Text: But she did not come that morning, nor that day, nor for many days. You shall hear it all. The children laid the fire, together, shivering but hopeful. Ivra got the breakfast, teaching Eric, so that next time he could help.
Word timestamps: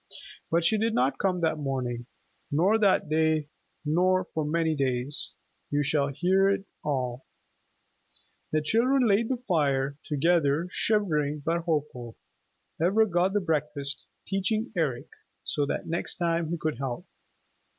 But 0.49 0.65
she 0.65 0.79
did 0.79 0.95
not 0.95 1.19
come 1.19 1.41
that 1.41 1.59
morning, 1.59 2.07
nor 2.49 2.79
that 2.79 3.07
day, 3.07 3.49
nor 3.85 4.25
for 4.33 4.43
many 4.43 4.73
days. 4.75 5.35
You 5.69 5.83
shall 5.83 6.07
hear 6.07 6.49
it 6.49 6.65
all. 6.83 7.27
The 8.51 8.63
children 8.63 9.05
laid 9.07 9.29
the 9.29 9.37
fire, 9.47 9.99
together, 10.05 10.67
shivering 10.71 11.43
but 11.45 11.65
hopeful. 11.65 12.17
Ivra 12.83 13.05
got 13.07 13.33
the 13.33 13.41
breakfast, 13.41 14.07
teaching 14.25 14.71
Eric, 14.75 15.09
so 15.43 15.67
that 15.67 15.85
next 15.85 16.15
time 16.15 16.49
he 16.49 16.57
could 16.57 16.79
help. 16.79 17.05